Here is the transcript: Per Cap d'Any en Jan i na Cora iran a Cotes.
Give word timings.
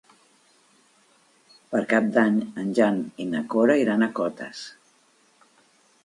Per 1.73 1.81
Cap 1.91 2.07
d'Any 2.15 2.39
en 2.61 2.71
Jan 2.79 2.97
i 3.25 3.27
na 3.33 3.41
Cora 3.51 3.75
iran 3.81 4.05
a 4.07 4.11
Cotes. 4.21 4.63